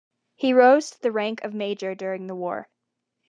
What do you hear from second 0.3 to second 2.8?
He rose to the rank of major during the war.